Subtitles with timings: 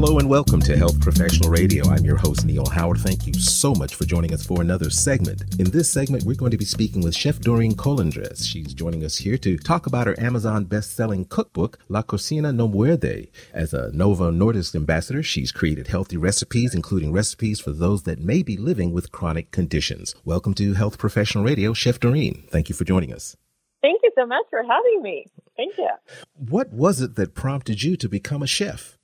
[0.00, 1.84] Hello and welcome to Health Professional Radio.
[1.88, 2.98] I'm your host, Neil Howard.
[2.98, 5.42] Thank you so much for joining us for another segment.
[5.58, 8.46] In this segment, we're going to be speaking with Chef Doreen Colindres.
[8.46, 13.28] She's joining us here to talk about her Amazon best-selling cookbook, La Cocina No Muerde.
[13.52, 18.44] As a Novo Nordisk ambassador, she's created healthy recipes, including recipes for those that may
[18.44, 20.14] be living with chronic conditions.
[20.24, 22.44] Welcome to Health Professional Radio, Chef Doreen.
[22.50, 23.36] Thank you for joining us.
[23.82, 25.26] Thank you so much for having me.
[25.56, 25.90] Thank you.
[26.34, 28.97] What was it that prompted you to become a chef?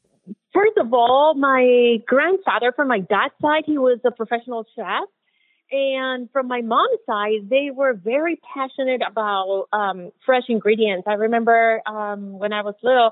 [0.55, 5.09] First of all, my grandfather from my dad's side, he was a professional chef.
[5.73, 11.09] And from my mom's side, they were very passionate about um, fresh ingredients.
[11.09, 13.11] I remember um, when I was little,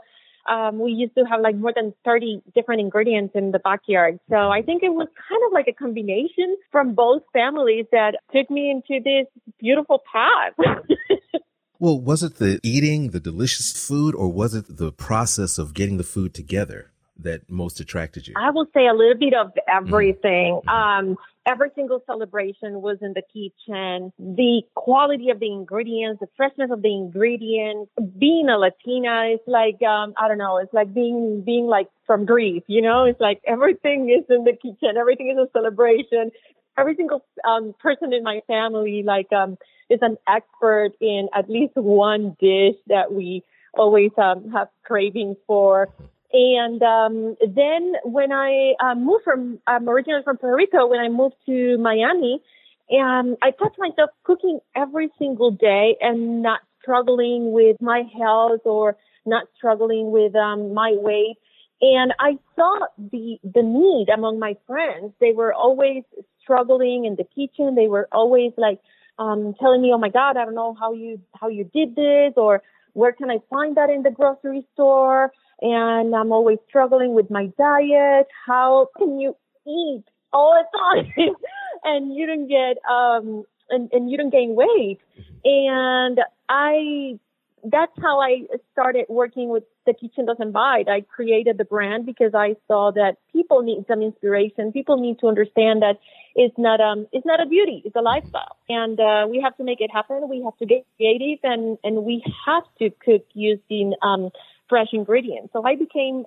[0.49, 4.21] um, we used to have like more than 30 different ingredients in the backyard.
[4.31, 8.49] So I think it was kind of like a combination from both families that took
[8.51, 9.27] me into this
[9.59, 10.53] beautiful path.
[11.81, 15.97] well, was it the eating, the delicious food, or was it the process of getting
[15.97, 16.92] the food together?
[17.23, 18.35] That most attracted you?
[18.37, 20.61] I will say a little bit of everything.
[20.67, 20.69] Mm-hmm.
[20.69, 24.13] Um, every single celebration was in the kitchen.
[24.19, 27.91] The quality of the ingredients, the freshness of the ingredients.
[28.19, 30.59] Being a Latina is like um, I don't know.
[30.59, 32.63] It's like being being like from Greece.
[32.67, 34.97] You know, it's like everything is in the kitchen.
[34.99, 36.31] Everything is a celebration.
[36.79, 39.59] Every single um, person in my family like um,
[39.91, 43.43] is an expert in at least one dish that we
[43.75, 45.89] always um, have cravings for.
[46.33, 51.09] And um, then when I uh, moved from, I'm originally from Puerto Rico, when I
[51.09, 52.41] moved to Miami,
[52.89, 58.97] and I touched myself cooking every single day and not struggling with my health or
[59.27, 61.37] not struggling with um, my weight.
[61.81, 65.13] And I saw the the need among my friends.
[65.21, 66.05] They were always
[66.41, 67.75] struggling in the kitchen.
[67.75, 68.81] They were always like
[69.19, 72.35] um, telling me, "Oh my God, I don't know how you how you did this,"
[72.37, 72.63] or
[72.93, 77.47] "Where can I find that in the grocery store?" And I'm always struggling with my
[77.57, 78.27] diet.
[78.47, 79.37] How can you
[79.67, 81.35] eat all the time
[81.85, 84.99] and you don't get um and, and you don't gain weight?
[85.45, 87.19] And I
[87.65, 90.89] that's how I started working with the kitchen doesn't bite.
[90.89, 94.73] I created the brand because I saw that people need some inspiration.
[94.73, 95.99] People need to understand that
[96.35, 99.65] it's not um it's not a beauty, it's a lifestyle, and uh, we have to
[99.65, 100.29] make it happen.
[100.29, 104.31] We have to get creative, and and we have to cook using um
[104.69, 105.51] fresh ingredients.
[105.53, 106.25] So I became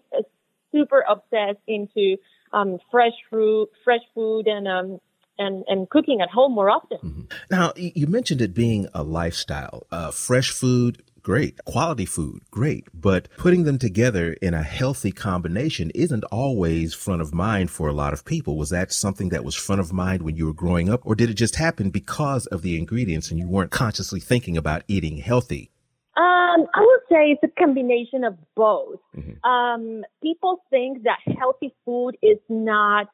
[0.72, 2.18] super obsessed into
[2.54, 5.00] um, fresh fruit, fresh food, and um,
[5.38, 6.98] and and cooking at home more often.
[6.98, 7.22] Mm-hmm.
[7.52, 9.88] Now you mentioned it being a lifestyle.
[9.92, 11.64] Uh, fresh food, great.
[11.66, 12.88] Quality food, great.
[12.94, 17.94] But putting them together in a healthy combination isn't always front of mind for a
[17.94, 18.58] lot of people.
[18.58, 21.30] Was that something that was front of mind when you were growing up, or did
[21.30, 25.72] it just happen because of the ingredients and you weren't consciously thinking about eating healthy?
[26.18, 29.00] Um, I would say it's a combination of both.
[29.18, 29.50] Mm-hmm.
[29.50, 33.08] Um, people think that healthy food is not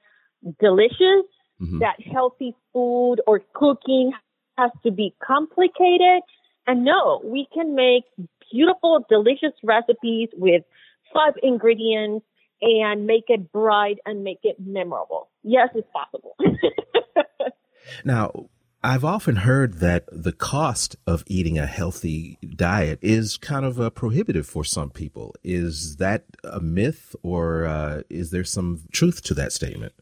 [0.59, 1.25] delicious,
[1.59, 1.79] mm-hmm.
[1.79, 4.11] that healthy food or cooking
[4.57, 6.21] has to be complicated.
[6.67, 8.03] And no, we can make
[8.51, 10.63] beautiful, delicious recipes with
[11.11, 12.25] five ingredients
[12.61, 15.29] and make it bright and make it memorable.
[15.43, 16.35] Yes, it's possible.
[18.05, 18.47] now,
[18.83, 23.91] I've often heard that the cost of eating a healthy diet is kind of uh,
[23.91, 25.35] prohibitive for some people.
[25.43, 29.93] Is that a myth or uh, is there some truth to that statement?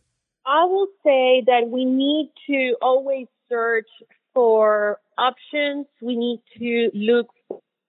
[0.45, 3.89] I will say that we need to always search
[4.33, 5.87] for options.
[6.01, 7.27] We need to look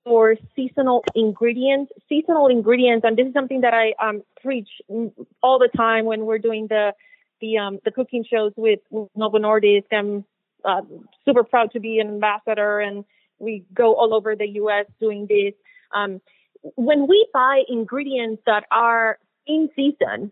[0.05, 4.69] for seasonal ingredients, seasonal ingredients, and this is something that I um, preach
[5.41, 6.95] all the time when we're doing the
[7.41, 10.25] the um, the cooking shows with Novo Nordisk and
[10.65, 10.83] uh,
[11.25, 13.05] super proud to be an ambassador and
[13.39, 14.87] we go all over the U.S.
[15.01, 15.55] doing this.
[15.95, 16.21] Um,
[16.77, 20.31] when we buy ingredients that are in season,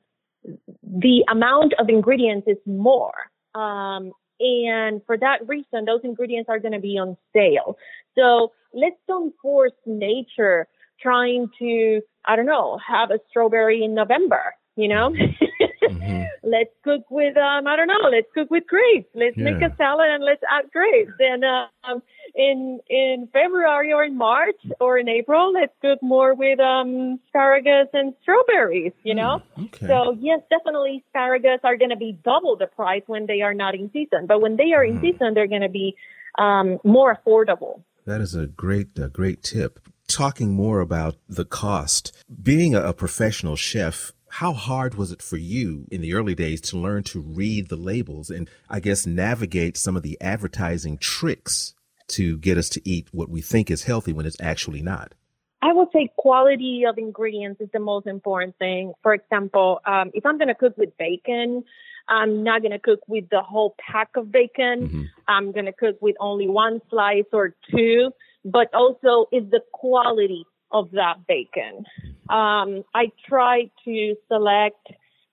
[0.82, 3.14] the amount of ingredients is more.
[3.54, 7.76] Um, and for that reason, those ingredients are going to be on sale.
[8.16, 10.68] So let's don't force nature
[11.00, 15.14] trying to, I don't know, have a strawberry in November, you know?
[15.90, 16.24] Mm-hmm.
[16.42, 18.08] let's cook with um I don't know.
[18.10, 19.08] Let's cook with grapes.
[19.14, 19.44] Let's yeah.
[19.50, 21.12] make a salad and let's add grapes.
[21.18, 22.02] And um,
[22.34, 27.88] in in February or in March or in April, let's cook more with um asparagus
[27.92, 28.92] and strawberries.
[29.02, 29.42] You know.
[29.56, 29.86] Mm, okay.
[29.86, 33.74] So yes, definitely asparagus are going to be double the price when they are not
[33.74, 34.26] in season.
[34.26, 35.00] But when they are in mm.
[35.00, 35.96] season, they're going to be
[36.38, 37.82] um more affordable.
[38.06, 42.24] That is a great a great tip talking more about the cost.
[42.42, 46.78] Being a, professional chef, how hard was it for you in the early days to
[46.78, 51.74] learn to read the labels and I guess navigate some of the advertising tricks
[52.08, 55.14] to get us to eat what we think is healthy when it's actually not?
[55.60, 58.92] I would say quality of ingredients is the most important thing.
[59.02, 61.64] For example, um, if I'm going to cook with bacon,
[62.08, 64.88] I'm not going to cook with the whole pack of bacon.
[64.88, 65.02] Mm-hmm.
[65.26, 68.12] I'm going to cook with only one slice or two,
[68.44, 71.84] but also is the quality of that bacon.
[72.30, 74.86] Um, I try to select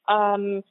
[0.07, 0.63] um,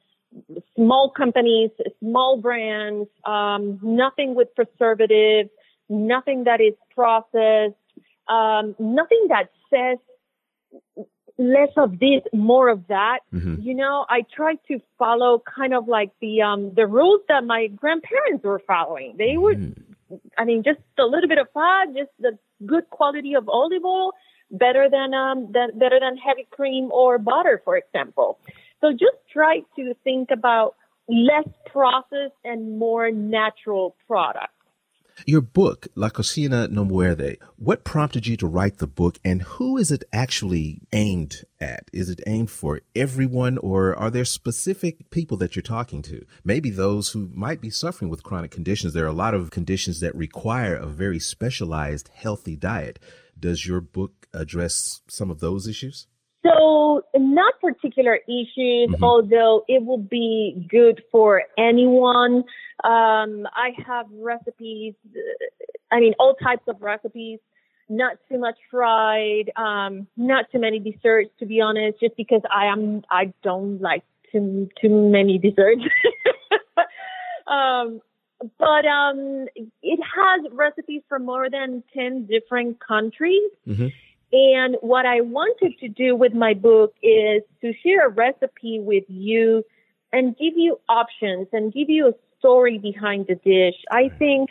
[0.75, 5.49] small companies, small brands, um, nothing with preservatives,
[5.89, 7.75] nothing that is processed,
[8.27, 9.97] um, nothing that says
[11.37, 13.19] less of this, more of that.
[13.33, 13.61] Mm-hmm.
[13.61, 17.67] You know, I try to follow kind of like the um the rules that my
[17.67, 19.15] grandparents were following.
[19.17, 20.15] They were mm-hmm.
[20.37, 24.13] I mean just a little bit of fat, just the good quality of olive oil,
[24.51, 28.39] better than um than, better than heavy cream or butter, for example.
[28.81, 30.75] So just try to think about
[31.07, 34.51] less processed and more natural products.
[35.25, 39.77] Your book, La Cocina No Muerde, what prompted you to write the book and who
[39.77, 41.89] is it actually aimed at?
[41.93, 46.25] Is it aimed for everyone or are there specific people that you're talking to?
[46.43, 48.91] Maybe those who might be suffering with chronic conditions.
[48.91, 52.99] There are a lot of conditions that require a very specialized, healthy diet.
[53.39, 56.07] Does your book address some of those issues?
[56.45, 59.03] So, not particular issues, mm-hmm.
[59.03, 62.43] although it will be good for anyone.
[62.83, 64.93] Um, I have recipes,
[65.91, 67.39] I mean, all types of recipes,
[67.89, 72.65] not too much fried, um, not too many desserts, to be honest, just because I
[72.65, 75.81] am, I don't like too, too many desserts.
[77.47, 78.01] um,
[78.39, 83.49] but um, it has recipes from more than 10 different countries.
[83.67, 83.87] Mm-hmm.
[84.33, 89.05] And what I wanted to do with my book is to share a recipe with
[89.07, 89.63] you
[90.11, 93.75] and give you options and give you a story behind the dish.
[93.91, 94.49] I think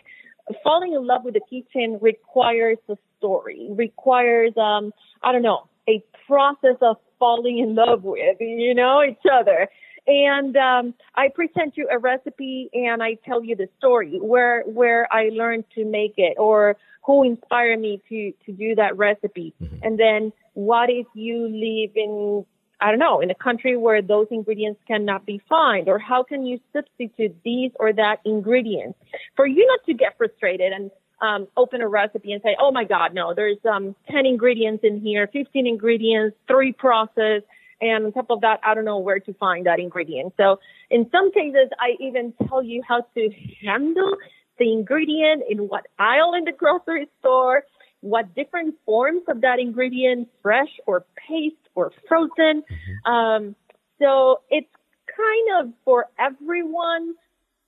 [0.63, 4.93] falling in love with the kitchen requires a story, requires, um,
[5.23, 9.69] I don't know, a process of falling in love with, you know, each other.
[10.07, 15.13] And um, I present you a recipe and I tell you the story where where
[15.13, 19.55] I learned to make it or who inspired me to to do that recipe.
[19.63, 19.77] Mm-hmm.
[19.83, 22.45] And then what if you live in
[22.81, 26.45] I don't know, in a country where those ingredients cannot be found, or how can
[26.45, 28.97] you substitute these or that ingredient
[29.37, 30.91] for you not to get frustrated and
[31.23, 35.01] um, open a recipe and say, oh my God, no, there's um, 10 ingredients in
[35.01, 37.43] here, 15 ingredients, three process.
[37.85, 40.33] And on top of that, I don't know where to find that ingredient.
[40.39, 40.59] So
[40.91, 43.31] in some cases, I even tell you how to
[43.63, 44.17] handle
[44.59, 47.65] the ingredient in what aisle in the grocery store,
[48.01, 52.63] what different forms of that ingredient, fresh or paste or frozen.
[52.63, 53.13] Mm-hmm.
[53.13, 53.57] Um,
[54.01, 54.75] so it's
[55.23, 57.15] kind of for everyone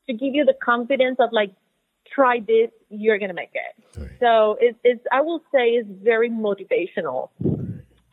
[0.06, 1.52] to give you the confidence of like,
[2.14, 4.00] try this, you're going to make it.
[4.00, 4.10] Right.
[4.20, 7.30] So it's, it's, I will say it's very motivational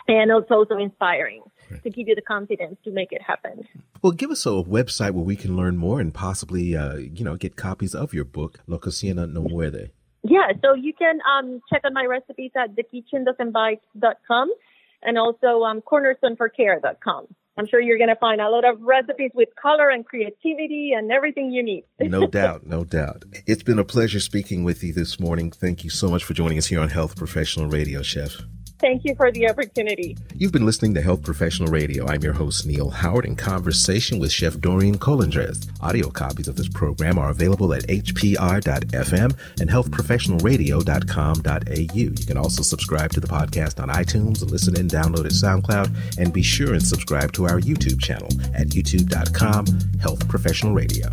[0.08, 1.44] and it's also inspiring
[1.82, 3.68] to give you the confidence to make it happen.
[4.02, 7.36] Well, give us a website where we can learn more and possibly, uh, you know,
[7.36, 9.90] get copies of your book, La Cocina No Muerde.
[10.24, 14.54] Yeah, so you can um, check on my recipes at thekitchendoesn'tbite.com
[15.02, 17.28] and also um, cornerstoneforcare.com.
[17.56, 21.12] I'm sure you're going to find a lot of recipes with color and creativity and
[21.12, 21.84] everything you need.
[22.00, 23.26] no doubt, no doubt.
[23.46, 25.52] It's been a pleasure speaking with you this morning.
[25.52, 28.42] Thank you so much for joining us here on Health Professional Radio, Chef.
[28.84, 30.18] Thank you for the opportunity.
[30.36, 32.06] You've been listening to Health Professional Radio.
[32.06, 35.70] I'm your host, Neil Howard, in conversation with Chef Doreen Colindres.
[35.82, 41.94] Audio copies of this program are available at hpr.fm and healthprofessionalradio.com.au.
[41.94, 46.34] You can also subscribe to the podcast on iTunes, listen and download at SoundCloud, and
[46.34, 49.66] be sure and subscribe to our YouTube channel at youtube.com,
[50.02, 51.08] Health Professional Radio.